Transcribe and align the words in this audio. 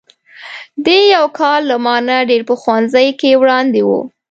دی 0.85 0.99
یو 1.15 1.25
کال 1.39 1.61
له 1.69 1.77
ما 1.85 1.95
نه 2.07 2.17
په 2.47 2.53
ښوونځي 2.61 3.07
کې 3.19 3.31
وړاندې 3.41 3.81
و. 3.87 3.89